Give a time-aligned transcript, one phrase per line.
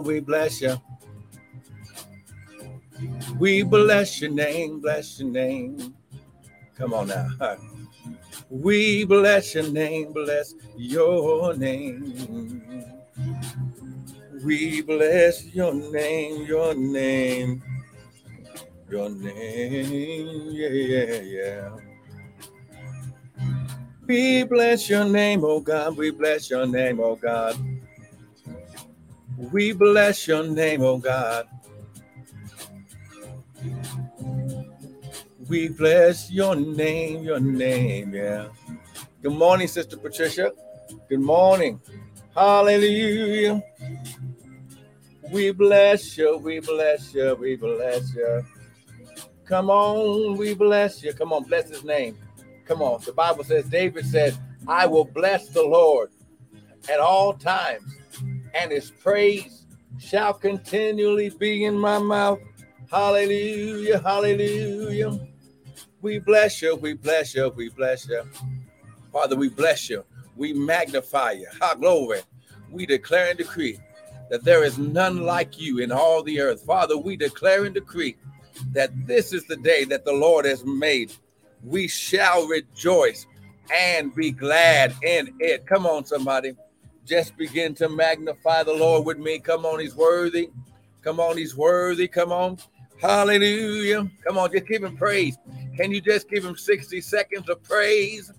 [0.00, 0.80] We bless you.
[3.38, 5.94] We bless your name, bless your name.
[6.76, 7.28] Come on now.
[8.48, 12.62] We bless your name, bless your name.
[14.44, 17.62] We bless your name, your name,
[18.90, 20.50] your name.
[20.50, 21.76] Yeah, yeah, yeah.
[24.06, 25.96] We bless your name, oh God.
[25.96, 27.56] We bless your name, oh God.
[29.40, 31.48] We bless your name, oh God.
[35.48, 38.48] We bless your name, your name, yeah.
[39.22, 40.52] Good morning, Sister Patricia.
[41.08, 41.80] Good morning.
[42.34, 43.62] Hallelujah.
[45.32, 48.44] We bless you, we bless you, we bless you.
[49.46, 51.14] Come on, we bless you.
[51.14, 52.18] Come on, bless his name.
[52.66, 53.00] Come on.
[53.02, 54.36] The Bible says, David said,
[54.68, 56.10] I will bless the Lord
[56.90, 57.96] at all times,
[58.54, 59.66] and his praise
[59.98, 62.40] shall continually be in my mouth.
[62.90, 65.18] Hallelujah, hallelujah.
[66.02, 68.22] We bless you, we bless you, we bless you.
[69.12, 70.04] Father, we bless you.
[70.36, 71.46] We magnify you.
[71.60, 72.20] Ha, glory.
[72.70, 73.78] We declare and decree
[74.30, 76.64] that there is none like you in all the earth.
[76.64, 78.16] Father, we declare and decree
[78.72, 81.12] that this is the day that the Lord has made.
[81.64, 83.26] We shall rejoice
[83.74, 85.66] and be glad in it.
[85.66, 86.54] Come on, somebody.
[87.04, 89.38] Just begin to magnify the Lord with me.
[89.38, 90.50] Come on, He's worthy.
[91.02, 92.08] Come on, He's worthy.
[92.08, 92.58] Come on.
[93.00, 94.10] Hallelujah.
[94.26, 95.38] Come on, just give Him praise.
[95.80, 98.30] Can you just give him 60 seconds of praise?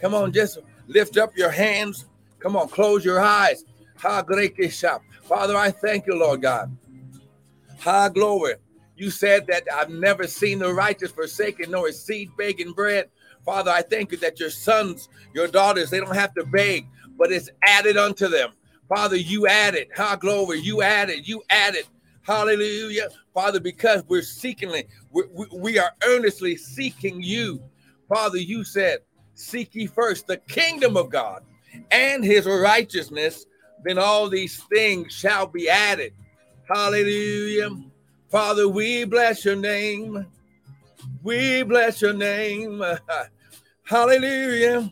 [0.00, 2.06] Come on, just lift up your hands.
[2.38, 3.64] Come on, close your eyes.
[3.98, 4.24] Ha
[5.24, 6.74] Father, I thank you, Lord God.
[7.80, 8.54] Ha glory.
[8.96, 13.10] You said that I've never seen the righteous forsaken, nor his seed begging bread.
[13.44, 17.32] Father, I thank you that your sons, your daughters, they don't have to beg, but
[17.32, 18.50] it's added unto them.
[18.88, 19.88] Father, you added.
[19.96, 20.60] Ha glory.
[20.60, 21.26] You added.
[21.26, 21.84] You added.
[22.22, 23.08] Hallelujah.
[23.34, 24.72] Father, because we're seeking,
[25.10, 25.22] we,
[25.52, 27.62] we are earnestly seeking you.
[28.08, 28.98] Father, you said,
[29.34, 31.42] Seek ye first the kingdom of God
[31.90, 33.44] and his righteousness,
[33.84, 36.14] then all these things shall be added.
[36.68, 37.68] Hallelujah.
[38.30, 40.26] Father, we bless your name.
[41.22, 42.82] We bless your name.
[43.84, 44.90] Hallelujah.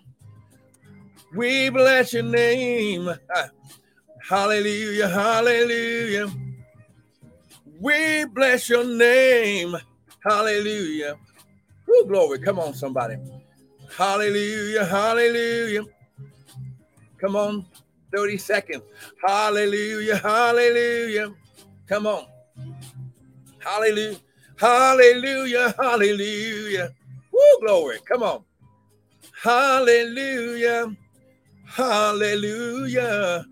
[1.35, 3.11] We bless your name.
[4.29, 5.09] Hallelujah.
[5.09, 6.29] Hallelujah.
[7.81, 9.77] We bless your name.
[10.25, 11.17] Hallelujah.
[11.87, 12.39] Woo, glory.
[12.39, 13.17] Come on, somebody.
[13.97, 14.85] Hallelujah.
[14.85, 15.83] Hallelujah.
[17.21, 17.67] Come on.
[18.15, 18.83] 30 seconds.
[19.27, 20.17] Hallelujah.
[20.19, 21.35] Hallelujah.
[21.89, 22.27] Come on.
[23.59, 24.19] Hallelujah.
[24.57, 25.75] Hallelujah.
[25.79, 26.91] Hallelujah.
[27.33, 27.99] Woo, glory.
[28.09, 28.45] Come on.
[29.43, 30.97] Hallelujah.
[31.75, 33.45] Hallelujah.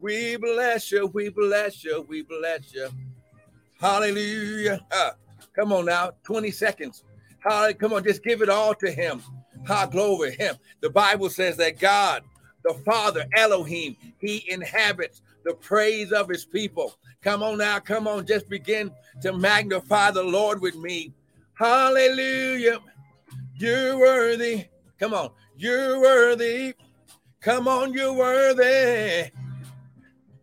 [0.00, 1.06] We bless you.
[1.08, 2.06] We bless you.
[2.08, 2.88] We bless you.
[3.78, 4.80] Hallelujah.
[4.90, 5.10] Uh,
[5.54, 7.04] come on now, 20 seconds.
[7.40, 7.74] Hallelujah.
[7.74, 9.20] Come on, just give it all to him.
[9.66, 10.56] Ha, glory him.
[10.80, 12.22] The Bible says that God,
[12.64, 16.94] the Father, Elohim, he inhabits the praise of his people.
[17.20, 18.90] Come on now, come on, just begin
[19.20, 21.12] to magnify the Lord with me.
[21.52, 22.78] Hallelujah.
[23.56, 24.68] You're worthy.
[24.98, 26.72] Come on, you're worthy.
[27.40, 29.30] Come on, you're worthy.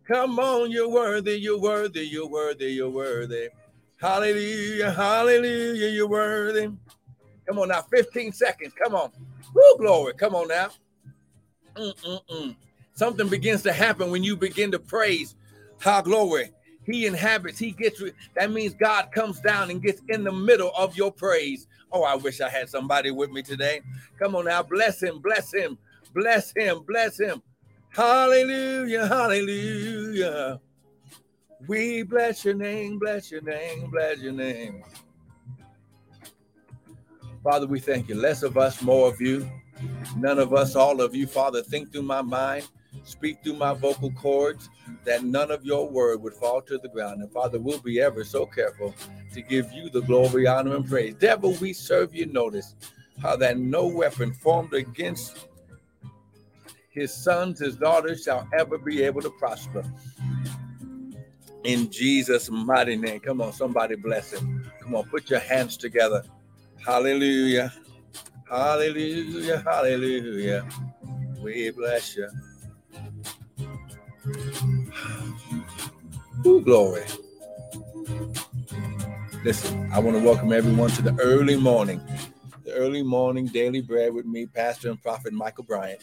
[0.08, 3.48] Come on, you're worthy, you're worthy, you're worthy, you're worthy.
[4.00, 6.70] Hallelujah, hallelujah, you're worthy.
[7.46, 8.72] Come on now, 15 seconds.
[8.82, 9.10] Come on.
[9.54, 10.14] Woo, glory.
[10.14, 10.68] Come on now.
[11.76, 12.56] Mm-mm-mm.
[12.94, 15.34] Something begins to happen when you begin to praise.
[15.78, 16.50] How glory.
[16.86, 18.00] He inhabits, he gets,
[18.36, 21.66] that means God comes down and gets in the middle of your praise.
[21.90, 23.80] Oh, I wish I had somebody with me today.
[24.20, 25.76] Come on now, bless him, bless him,
[26.16, 27.42] bless him, bless him.
[27.90, 30.60] Hallelujah, hallelujah.
[31.68, 34.82] We bless your name, bless your name, bless your name.
[37.44, 38.14] Father, we thank you.
[38.14, 39.48] Less of us, more of you.
[40.16, 41.26] None of us, all of you.
[41.26, 42.66] Father, think through my mind,
[43.04, 44.70] speak through my vocal cords,
[45.04, 47.22] that none of your word would fall to the ground.
[47.22, 48.94] And Father, we'll be ever so careful
[49.34, 51.14] to give you the glory, honor, and praise.
[51.14, 52.26] Devil, we serve you.
[52.26, 52.74] Notice
[53.22, 55.46] how that no weapon formed against
[56.96, 59.84] his sons, his daughters shall ever be able to prosper.
[61.62, 63.20] In Jesus' mighty name.
[63.20, 64.64] Come on, somebody bless him.
[64.80, 66.22] Come on, put your hands together.
[66.84, 67.70] Hallelujah.
[68.48, 69.62] Hallelujah.
[69.66, 70.66] Hallelujah.
[71.42, 72.28] We bless you.
[76.46, 77.04] Ooh, glory.
[79.44, 82.00] Listen, I want to welcome everyone to the early morning,
[82.64, 86.00] the early morning daily bread with me, Pastor and Prophet Michael Bryant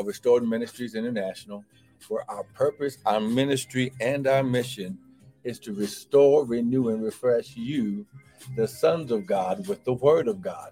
[0.00, 1.64] of Restored Ministries International,
[2.08, 4.98] where our purpose, our ministry, and our mission
[5.44, 8.06] is to restore, renew, and refresh you,
[8.56, 10.70] the sons of God, with the word of God.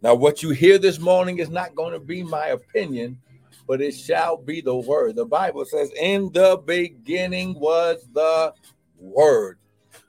[0.00, 3.18] Now, what you hear this morning is not going to be my opinion,
[3.66, 5.16] but it shall be the word.
[5.16, 8.54] The Bible says, In the beginning was the
[8.96, 9.58] word.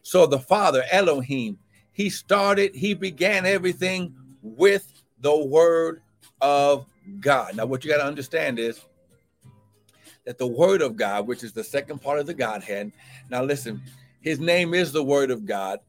[0.03, 1.57] So the Father, Elohim,
[1.91, 6.01] he started, he began everything with the word
[6.39, 6.85] of
[7.19, 7.55] God.
[7.55, 8.81] Now, what you got to understand is
[10.25, 12.91] that the word of God, which is the second part of the Godhead,
[13.29, 13.81] now listen,
[14.21, 15.79] his name is the word of God.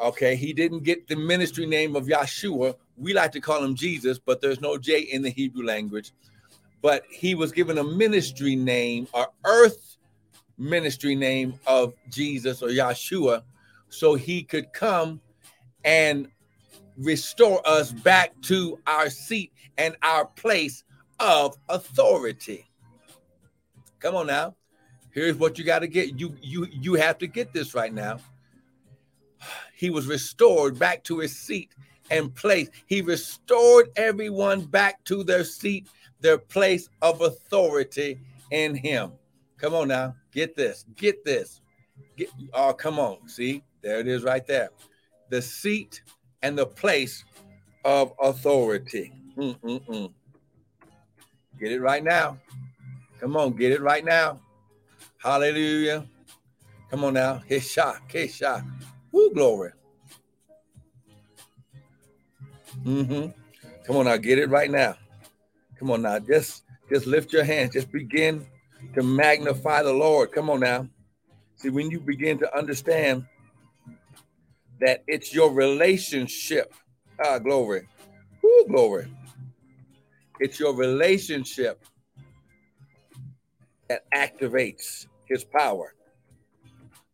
[0.00, 2.76] Okay, he didn't get the ministry name of Yeshua.
[2.96, 6.12] We like to call him Jesus, but there's no J in the Hebrew language.
[6.80, 9.96] But he was given a ministry name, or earth
[10.58, 13.42] ministry name of Jesus or Yeshua,
[13.88, 15.20] so he could come
[15.84, 16.28] and
[16.98, 20.84] restore us back to our seat and our place
[21.20, 22.68] of authority.
[24.00, 24.54] Come on now.
[25.10, 26.18] Here's what you got to get.
[26.20, 28.18] You you you have to get this right now.
[29.74, 31.74] He was restored back to his seat
[32.10, 32.68] and place.
[32.86, 35.88] He restored everyone back to their seat,
[36.20, 39.12] their place of authority in him.
[39.56, 40.14] Come on now.
[40.32, 40.84] Get this.
[40.96, 41.60] Get this.
[42.16, 43.28] Get oh, come on.
[43.28, 44.70] See, there it is right there.
[45.30, 46.02] The seat
[46.42, 47.24] and the place
[47.84, 49.12] of authority.
[49.36, 50.12] Mm-mm-mm.
[51.58, 52.38] Get it right now.
[53.20, 54.40] Come on, get it right now.
[55.18, 56.06] Hallelujah.
[56.90, 57.42] Come on now.
[57.46, 58.00] His shot.
[58.08, 58.62] His shot.
[59.12, 59.72] Woo, glory.
[62.84, 63.30] Mm-hmm.
[63.84, 64.96] Come on now, get it right now.
[65.78, 66.18] Come on now.
[66.18, 67.72] Just just lift your hands.
[67.72, 68.46] Just begin
[68.94, 70.32] to magnify the Lord.
[70.32, 70.88] Come on now.
[71.56, 73.26] See, when you begin to understand
[74.80, 76.72] that it's your relationship.
[77.24, 77.88] Ah, glory.
[78.42, 79.06] Woo, glory.
[80.40, 81.84] It's your relationship
[83.88, 85.94] that activates his power.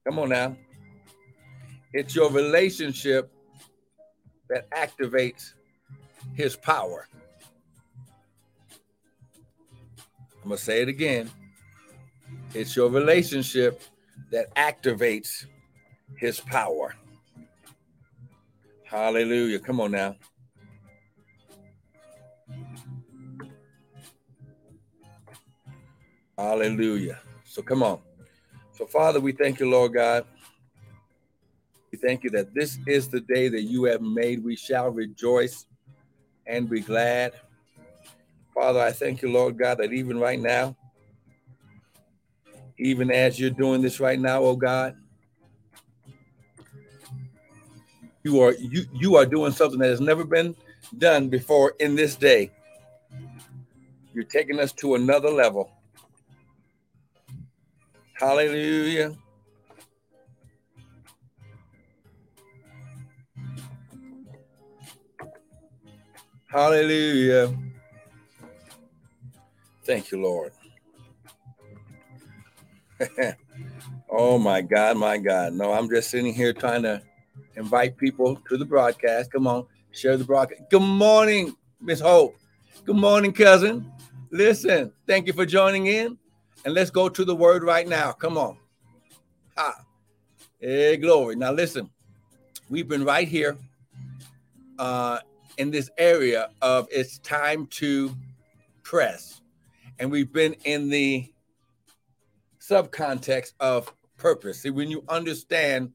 [0.06, 0.56] Come on now.
[1.93, 3.32] It's your relationship
[4.50, 5.55] that activates
[6.34, 7.06] his power.
[10.43, 11.31] I'm going to say it again.
[12.52, 13.81] It's your relationship
[14.31, 15.46] that activates
[16.19, 16.94] his power.
[18.94, 19.58] Hallelujah.
[19.58, 20.14] Come on now.
[26.38, 27.19] Hallelujah.
[27.43, 27.99] So come on.
[28.70, 30.25] So, Father, we thank you, Lord God.
[31.91, 34.44] We thank you that this is the day that you have made.
[34.44, 35.67] We shall rejoice
[36.46, 37.32] and be glad.
[38.55, 40.76] Father, I thank you, Lord God, that even right now,
[42.79, 44.94] even as you're doing this right now, oh God,
[48.25, 50.56] you are you you are doing something that has never been
[50.97, 52.50] done before in this day.
[54.15, 55.71] You're taking us to another level.
[58.15, 59.15] Hallelujah.
[66.47, 67.55] Hallelujah.
[69.85, 70.53] Thank you, Lord.
[74.09, 75.53] oh my God, my God.
[75.53, 77.03] No, I'm just sitting here trying to
[77.56, 79.33] invite people to the broadcast.
[79.33, 80.62] Come on, share the broadcast.
[80.71, 82.37] Good morning, Miss Hope.
[82.85, 83.91] Good morning, cousin.
[84.31, 86.19] Listen, thank you for joining in.
[86.65, 88.12] And let's go to the word right now.
[88.12, 88.56] Come on.
[89.56, 89.85] Ha.
[90.59, 91.37] Hey, glory.
[91.37, 91.91] Now listen,
[92.70, 93.56] we've been right here
[94.79, 95.19] uh,
[95.58, 98.15] in this area of it's time to
[98.82, 99.43] press.
[99.99, 101.31] And we've been in the
[102.61, 104.63] subcontext of purpose.
[104.63, 105.93] See, when you understand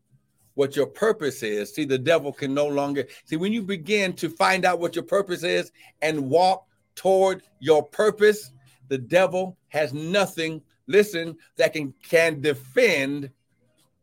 [0.56, 4.30] what your purpose is, see, the devil can no longer see when you begin to
[4.30, 6.66] find out what your purpose is and walk
[6.96, 8.52] toward your purpose,
[8.90, 13.30] the devil has nothing, listen, that can, can defend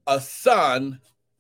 [0.07, 0.99] a son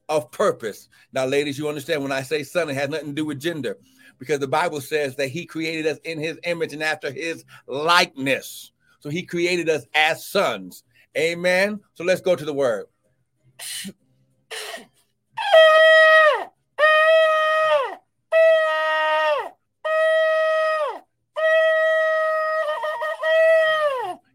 [0.08, 0.88] of purpose.
[1.12, 3.78] Now, ladies, you understand when I say son, it has nothing to do with gender
[4.18, 8.72] because the Bible says that he created us in his image and after his likeness.
[9.00, 10.84] So he created us as sons.
[11.16, 11.80] Amen.
[11.94, 12.86] So let's go to the word.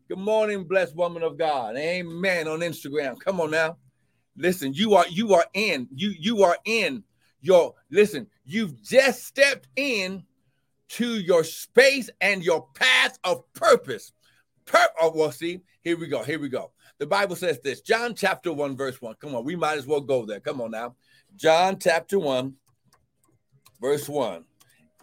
[0.08, 1.78] Good morning, blessed woman of God.
[1.78, 2.48] Amen.
[2.48, 3.20] On Instagram.
[3.20, 3.78] Come on now.
[4.36, 5.88] Listen, you are you are in.
[5.94, 7.04] You you are in
[7.42, 10.24] your listen, you've just stepped in
[10.90, 14.14] to your space and your path of purpose.
[14.66, 16.24] Per- oh, well, see, here we go.
[16.24, 16.72] Here we go.
[17.00, 19.16] The Bible says this John chapter 1, verse 1.
[19.20, 20.40] Come on, we might as well go there.
[20.40, 20.96] Come on now.
[21.42, 22.54] John chapter 1,
[23.82, 24.44] verse 1.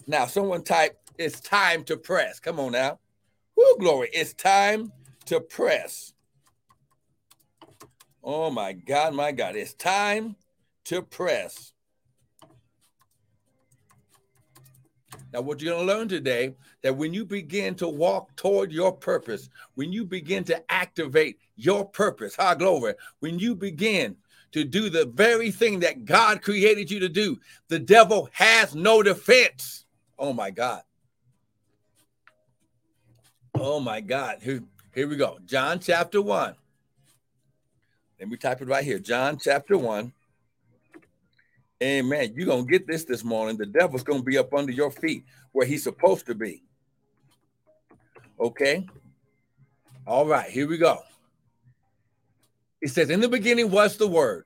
[0.06, 2.38] Now, someone type, it's time to press.
[2.38, 3.00] Come on now.
[3.56, 4.08] Woo, glory.
[4.12, 4.92] It's time
[5.24, 6.12] to press.
[8.22, 9.56] Oh my God, my God.
[9.56, 10.36] It's time
[10.84, 11.72] to press.
[15.32, 18.92] Now, what you're going to learn today that when you begin to walk toward your
[18.92, 24.16] purpose, when you begin to activate your purpose, high glory, when you begin
[24.58, 27.38] to do the very thing that God created you to do,
[27.68, 29.84] the devil has no defense.
[30.18, 30.82] Oh my God.
[33.54, 34.38] Oh my God.
[34.40, 34.62] Here,
[34.94, 35.38] here we go.
[35.46, 36.54] John chapter 1.
[38.18, 38.98] Let me type it right here.
[38.98, 40.12] John chapter 1.
[41.80, 42.32] Amen.
[42.34, 43.56] You're going to get this this morning.
[43.56, 46.62] The devil's going to be up under your feet where he's supposed to be.
[48.40, 48.86] Okay.
[50.06, 50.50] All right.
[50.50, 51.02] Here we go.
[52.80, 54.44] It says, In the beginning was the Word.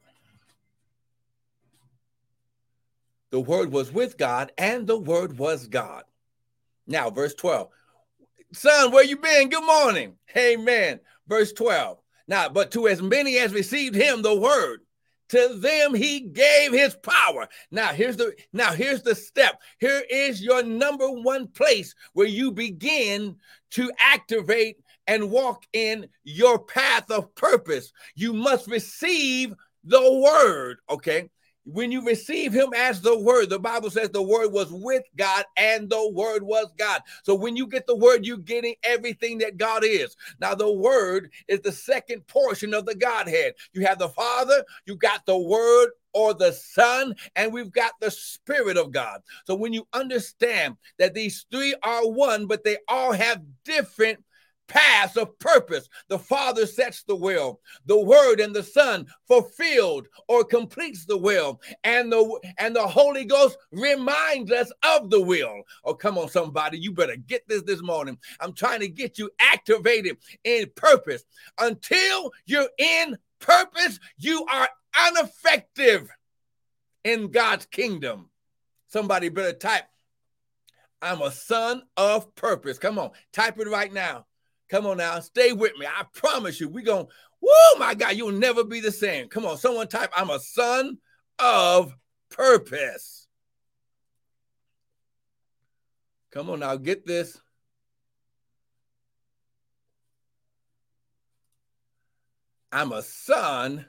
[3.33, 6.05] The Word was with God, and the Word was God.
[6.87, 7.71] Now, verse 12.
[8.53, 9.49] Son, where you been?
[9.49, 10.17] Good morning.
[10.37, 11.01] Amen.
[11.27, 11.99] Verse 12.
[12.29, 14.81] Now, but to as many as received him the word,
[15.31, 17.49] to them he gave his power.
[17.71, 19.61] Now here's the now here's the step.
[19.81, 23.37] Here is your number one place where you begin
[23.71, 27.93] to activate and walk in your path of purpose.
[28.15, 31.31] You must receive the word, okay?
[31.65, 35.45] When you receive him as the word, the Bible says the word was with God
[35.57, 37.03] and the word was God.
[37.23, 40.17] So when you get the word, you're getting everything that God is.
[40.41, 43.55] Now, the word is the second portion of the Godhead.
[43.73, 48.11] You have the Father, you got the word or the Son, and we've got the
[48.11, 49.21] Spirit of God.
[49.47, 54.23] So when you understand that these three are one, but they all have different
[54.73, 55.89] paths of purpose.
[56.09, 57.61] The Father sets the will.
[57.85, 61.61] The Word and the Son fulfilled or completes the will.
[61.85, 65.63] And the and the Holy Ghost reminds us of the will.
[65.85, 66.79] Oh, come on, somebody.
[66.79, 68.17] You better get this this morning.
[68.41, 71.25] I'm trying to get you activated in purpose.
[71.59, 74.69] Until you're in purpose, you are
[75.09, 76.09] ineffective
[77.05, 78.31] in God's kingdom.
[78.89, 79.85] Somebody better type
[81.03, 82.79] I'm a son of purpose.
[82.79, 84.27] Come on, type it right now.
[84.73, 85.85] Come on now, stay with me.
[85.85, 87.07] I promise you, we're going,
[87.43, 89.29] whoa, my God, you'll never be the same.
[89.29, 90.97] Come on, someone type, I'm a son
[91.39, 91.95] of
[92.31, 93.27] purpose.
[96.31, 97.39] Come on now, get this.
[102.73, 103.85] I'm a son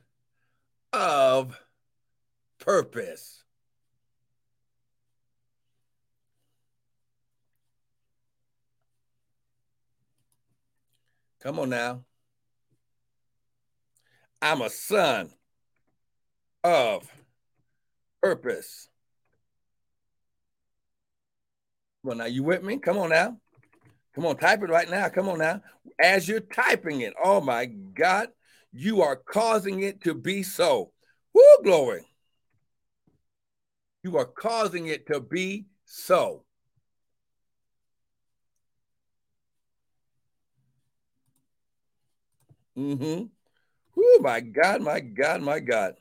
[0.92, 1.58] of
[2.60, 3.43] purpose.
[11.44, 12.06] Come on now.
[14.42, 15.30] I'm a son
[16.64, 17.12] of
[18.22, 18.88] purpose.
[22.02, 22.78] Well, now you with me?
[22.78, 23.38] Come on now.
[24.16, 25.10] Come on, type it right now.
[25.10, 25.62] Come on now.
[26.02, 28.30] As you're typing it, oh my God,
[28.72, 30.94] you are causing it to be so.
[31.34, 32.06] Woo, glory.
[34.02, 36.46] You are causing it to be so.
[42.78, 43.26] Mm-hmm.
[43.98, 45.96] Oh my God, my God, my God.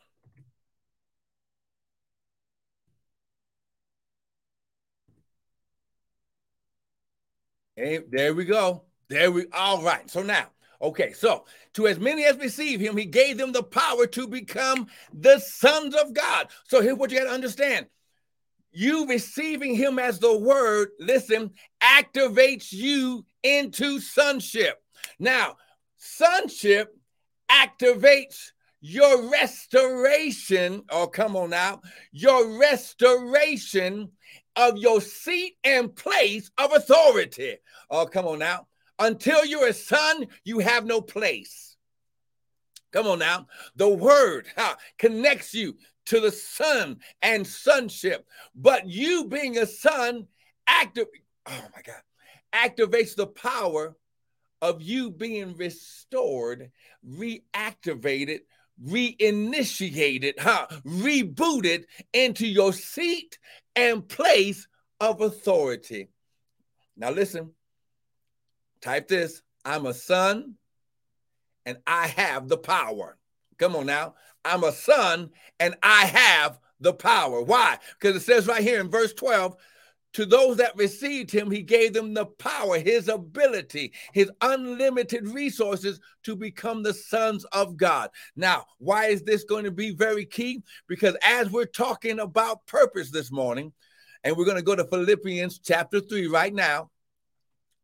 [7.77, 8.85] Hey, there we go.
[9.09, 10.09] There we all right.
[10.11, 10.47] So now,
[10.81, 14.89] okay, so to as many as receive him, he gave them the power to become
[15.13, 16.49] the sons of God.
[16.69, 17.87] So here's what you got to understand.
[18.73, 21.51] You receiving him as the word, listen,
[21.83, 24.83] activates you into sonship.
[25.19, 25.57] Now,
[26.05, 26.99] Sonship
[27.49, 30.83] activates your restoration.
[30.91, 31.81] Oh, come on now.
[32.11, 34.11] Your restoration
[34.57, 37.59] of your seat and place of authority.
[37.89, 38.67] Oh, come on now.
[38.99, 41.77] Until you're a son, you have no place.
[42.91, 43.47] Come on now.
[43.77, 48.27] The word huh, connects you to the son and sonship.
[48.57, 50.27] But you being a son,
[50.67, 51.07] active,
[51.47, 52.03] oh my God,
[52.53, 53.95] activates the power
[54.63, 56.71] of you being restored,
[57.07, 58.41] reactivated,
[58.83, 60.69] reinitiated, huh?
[60.87, 63.39] rebooted into your seat
[63.77, 64.69] and place
[65.01, 66.09] of authority.
[66.97, 67.51] Now, listen,
[68.81, 70.55] type this I'm a son
[71.67, 73.19] and I have the power.
[73.59, 74.15] Come on now.
[74.45, 77.43] I'm a son and I have the power.
[77.43, 77.79] Why?
[77.99, 79.57] Because it says right here in verse 12
[80.15, 86.01] to those that received him, he gave them the power, his ability, his unlimited resources
[86.25, 88.11] to become the sons of God.
[88.37, 90.63] Now, why is this going to be very key?
[90.87, 93.73] Because as we're talking about purpose this morning,
[94.25, 96.91] and we're going to go to Philippians chapter 3 right now.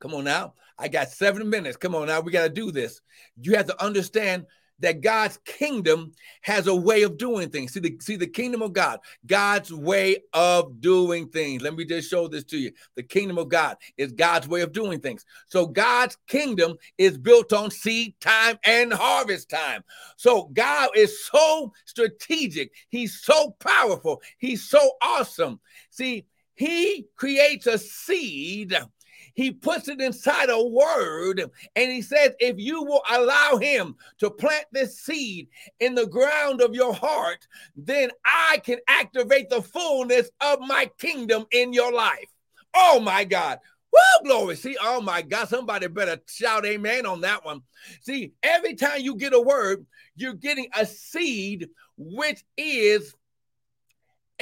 [0.01, 0.55] Come on now.
[0.79, 1.77] I got seven minutes.
[1.77, 2.21] Come on now.
[2.21, 3.01] We got to do this.
[3.41, 4.47] You have to understand
[4.81, 7.73] that God's kingdom has a way of doing things.
[7.73, 11.63] See the see the kingdom of God, God's way of doing things.
[11.63, 12.73] Let me just show this to you.
[12.97, 15.25] The kingdom of God is God's way of doing things.
[15.47, 19.83] So God's kingdom is built on seed time and harvest time.
[20.17, 22.73] So God is so strategic.
[22.89, 24.23] He's so powerful.
[24.39, 25.61] He's so awesome.
[25.91, 28.77] See, he creates a seed
[29.39, 34.31] he puts it inside a word and he says, if you will allow him to
[34.31, 35.47] plant this seed
[35.79, 41.47] in the ground of your heart, then I can activate the fullness of my kingdom
[41.53, 42.29] in your life.
[42.75, 43.61] Oh my God.
[43.93, 44.57] Woo, glory.
[44.57, 47.63] See, oh my God, somebody better shout amen on that one.
[48.01, 53.15] See, every time you get a word, you're getting a seed, which is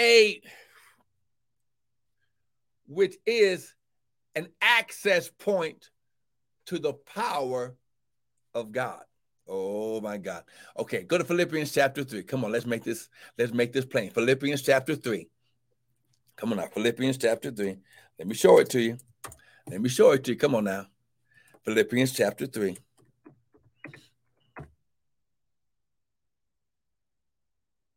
[0.00, 0.40] a
[2.86, 3.74] which is
[4.36, 5.90] an access point
[6.66, 7.74] to the power
[8.54, 9.02] of God.
[9.48, 10.44] Oh my God.
[10.78, 12.22] Okay, go to Philippians chapter 3.
[12.24, 14.10] Come on, let's make this let's make this plain.
[14.10, 15.28] Philippians chapter 3.
[16.36, 17.76] Come on now, Philippians chapter 3.
[18.18, 18.98] Let me show it to you.
[19.68, 20.36] Let me show it to you.
[20.36, 20.86] Come on now.
[21.64, 22.76] Philippians chapter 3.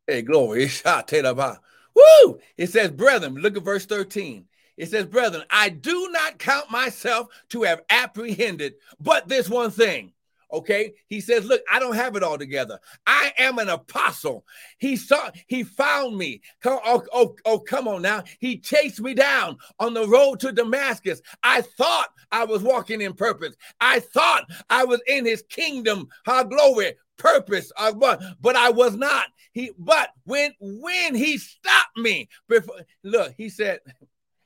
[0.06, 0.68] Hey, glory.
[0.84, 2.40] Woo!
[2.56, 4.46] It says, brethren, look at verse 13.
[4.76, 10.12] It says, Brethren, I do not count myself to have apprehended, but this one thing.
[10.52, 12.80] Okay, he says, Look, I don't have it all together.
[13.06, 14.44] I am an apostle.
[14.78, 16.40] He saw, he found me.
[16.60, 18.24] Come, oh, oh, oh, come on now.
[18.40, 21.22] He chased me down on the road to Damascus.
[21.42, 23.54] I thought I was walking in purpose.
[23.80, 26.08] I thought I was in his kingdom.
[26.24, 29.26] How glory, purpose, uh, but, but I was not.
[29.52, 33.80] He, but when when he stopped me, before look, he said,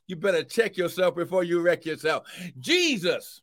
[0.06, 2.26] you better check yourself before you wreck yourself.
[2.58, 3.40] Jesus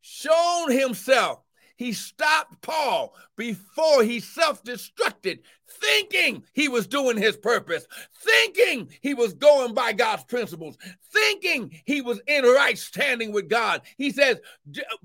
[0.00, 1.40] shown himself.
[1.76, 7.86] He stopped Paul before he self destructed, thinking he was doing his purpose,
[8.22, 10.78] thinking he was going by God's principles,
[11.10, 13.82] thinking he was in right standing with God.
[13.96, 14.38] He says,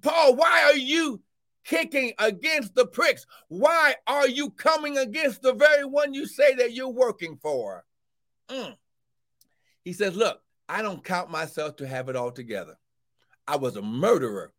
[0.02, 1.22] Paul, why are you
[1.66, 3.26] kicking against the pricks?
[3.48, 7.84] Why are you coming against the very one you say that you're working for?
[8.48, 8.76] Mm.
[9.84, 12.78] He says, Look, I don't count myself to have it all together.
[13.48, 14.54] I was a murderer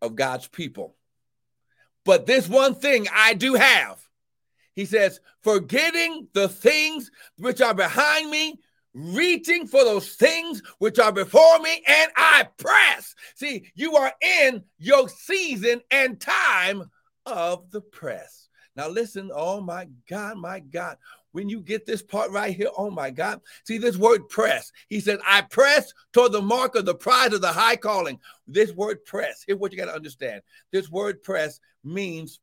[0.00, 0.96] of God's people.
[2.04, 4.00] But this one thing I do have.
[4.74, 8.60] He says, forgetting the things which are behind me,
[8.94, 13.14] reaching for those things which are before me, and I press.
[13.34, 16.90] See, you are in your season and time
[17.26, 18.48] of the press.
[18.76, 20.96] Now, listen, oh my God, my God,
[21.32, 23.40] when you get this part right here, oh my God.
[23.64, 24.72] See this word press.
[24.88, 28.18] He says, I press toward the mark of the prize of the high calling.
[28.46, 30.42] This word press, here's what you got to understand.
[30.72, 32.40] This word press means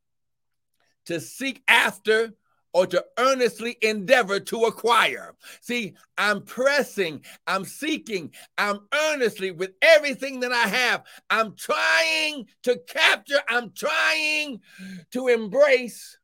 [1.05, 2.33] to seek after
[2.73, 5.33] or to earnestly endeavor to acquire.
[5.61, 11.03] See, I'm pressing, I'm seeking, I'm earnestly with everything that I have.
[11.29, 14.59] I'm trying to capture, I'm trying
[15.11, 16.17] to embrace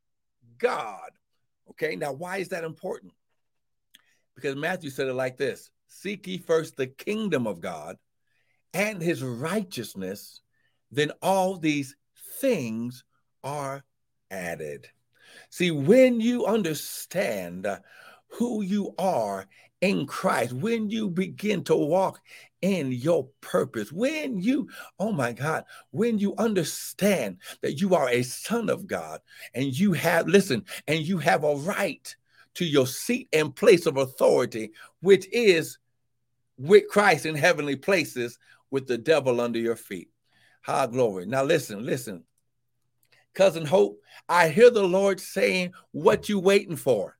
[0.58, 1.10] God.
[1.72, 3.12] Okay, now why is that important?
[4.34, 7.96] Because Matthew said it like this Seek ye first the kingdom of God
[8.74, 10.40] and his righteousness,
[10.90, 11.96] then all these
[12.40, 13.04] things
[13.44, 13.84] are
[14.30, 14.88] added.
[15.50, 17.66] See, when you understand
[18.28, 19.46] who you are
[19.80, 22.20] in Christ, when you begin to walk
[22.62, 28.22] in your purpose, when you, oh my God, when you understand that you are a
[28.22, 29.20] son of God
[29.54, 32.14] and you have, listen, and you have a right
[32.54, 34.70] to your seat and place of authority,
[35.00, 35.78] which is
[36.56, 38.38] with Christ in heavenly places
[38.70, 40.08] with the devil under your feet.
[40.62, 41.26] High glory.
[41.26, 42.24] Now listen, listen.
[43.34, 43.98] Cousin Hope,
[44.28, 47.16] I hear the Lord saying, What you waiting for?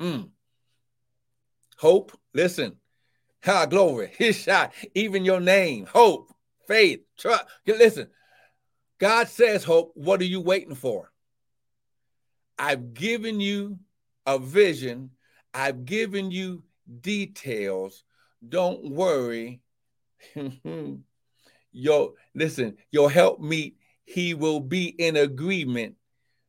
[0.00, 0.30] Mm.
[1.76, 2.76] Hope, listen,
[3.44, 4.12] Ha, glory.
[4.18, 4.72] His shot.
[4.94, 5.86] Even your name.
[5.86, 6.32] Hope.
[6.66, 7.00] Faith.
[7.18, 7.44] Trust.
[7.66, 8.08] Listen.
[8.98, 11.10] God says, Hope, what are you waiting for?
[12.58, 13.78] I've given you
[14.26, 15.10] a vision.
[15.52, 16.62] I've given you
[17.00, 18.04] details.
[18.48, 19.60] Don't worry.
[21.72, 25.96] your listen, your help meet, he will be in agreement,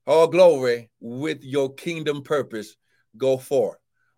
[0.05, 2.75] all glory, with your kingdom purpose.
[3.17, 3.77] Go forth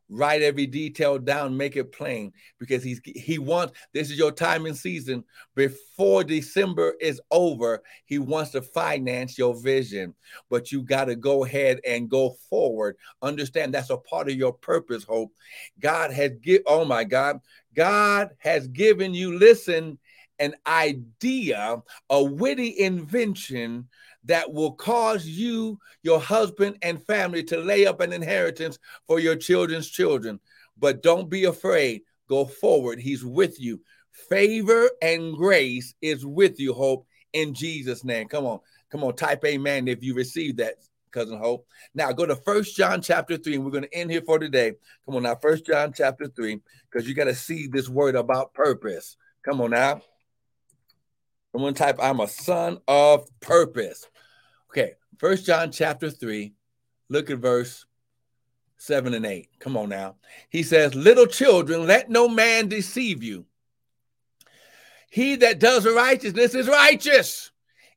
[0.10, 4.66] write every detail down make it plain because he's he wants this is your time
[4.66, 5.24] and season.
[5.56, 10.14] Before december is over he wants to finance your vision
[10.50, 12.98] but you got to go ahead and go forward.
[13.22, 15.32] Understand that's a part of your purpose hope.
[15.80, 17.40] God has give oh my god
[17.76, 19.98] god has given you listen
[20.40, 23.88] an idea a witty invention
[24.26, 29.36] that will cause you, your husband, and family to lay up an inheritance for your
[29.36, 30.40] children's children.
[30.78, 32.02] But don't be afraid.
[32.28, 33.00] Go forward.
[33.00, 33.82] He's with you.
[34.30, 38.28] Favor and grace is with you, Hope, in Jesus' name.
[38.28, 38.60] Come on.
[38.90, 39.16] Come on.
[39.16, 40.76] Type amen if you receive that,
[41.12, 41.68] cousin Hope.
[41.94, 44.74] Now go to First John chapter 3, and we're going to end here for today.
[45.06, 46.60] Come on now, First John chapter 3,
[46.90, 49.18] because you got to see this word about purpose.
[49.44, 50.02] Come on now.
[51.58, 54.08] To type, I'm a son of purpose.
[54.70, 56.54] Okay, First John chapter 3,
[57.10, 57.86] look at verse
[58.78, 59.50] 7 and 8.
[59.60, 60.16] Come on now.
[60.50, 63.46] He says, Little children, let no man deceive you.
[65.10, 67.52] He that does righteousness is righteous,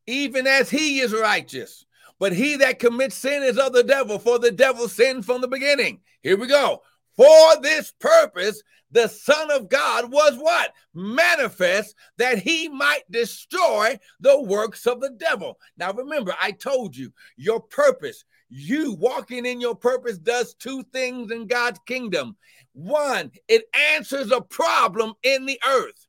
[0.07, 1.85] even as he is righteous.
[2.21, 5.49] But he that commits sin is of the devil, for the devil sinned from the
[5.49, 6.01] beginning.
[6.23, 6.83] Here we go.
[7.18, 10.72] For this purpose, the Son of God was what?
[10.94, 15.59] Manifest that he might destroy the works of the devil.
[15.76, 21.33] Now, remember, I told you your purpose, you walking in your purpose, does two things
[21.33, 22.37] in God's kingdom.
[22.72, 23.64] One, it
[23.96, 26.07] answers a problem in the earth.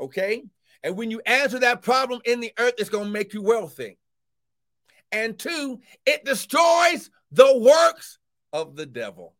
[0.00, 0.42] Okay?
[0.82, 3.98] And when you answer that problem in the earth, it's going to make you wealthy.
[5.12, 8.18] And two, it destroys the works
[8.52, 9.36] of the devil.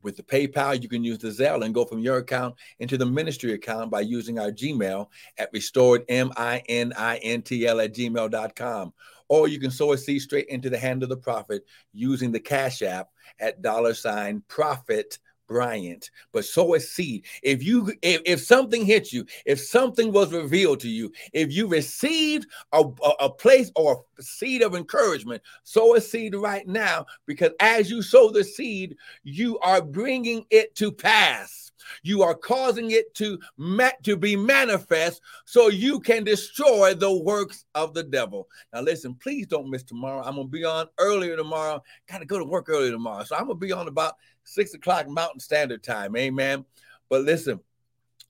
[0.03, 3.05] With the PayPal, you can use the Zelle and go from your account into the
[3.05, 5.07] ministry account by using our Gmail
[5.37, 8.93] at restored M-I-N-I-N-T-L at gmail.com.
[9.29, 12.39] Or you can sow a seed straight into the hand of the prophet using the
[12.39, 17.25] Cash App at dollar sign prophet Bryant, but sow a seed.
[17.41, 21.67] If you if, if something hits you, if something was revealed to you, if you
[21.67, 27.05] received a, a, a place or a seed of encouragement, sow a seed right now
[27.25, 31.71] because as you sow the seed, you are bringing it to pass.
[32.03, 37.65] You are causing it to ma- to be manifest so you can destroy the works
[37.75, 38.47] of the devil.
[38.73, 40.23] Now listen, please don't miss tomorrow.
[40.23, 41.81] I'm gonna be on earlier tomorrow.
[42.09, 44.15] Got to go to work early tomorrow, so I'm gonna be on about
[44.47, 46.15] six o'clock Mountain Standard Time.
[46.15, 46.65] Amen.
[47.09, 47.59] But listen,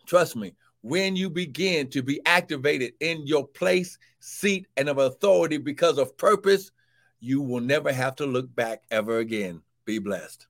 [0.05, 5.57] trust me, when you begin to be activated in your place, seat, and of authority
[5.57, 6.71] because of purpose,
[7.19, 9.61] you will never have to look back ever again.
[9.85, 10.47] Be blessed.